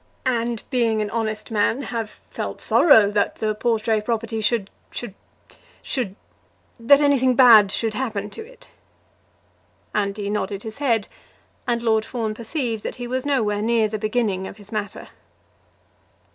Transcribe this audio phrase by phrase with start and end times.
[0.25, 5.13] "And being an honest man, have felt sorrow that the Portray property should should
[5.83, 6.15] should;
[6.79, 8.67] that anything bad should happen to it."
[9.93, 11.07] Andy nodded his head,
[11.67, 15.09] and Lord Fawn perceived that he was nowhere near the beginning of his matter.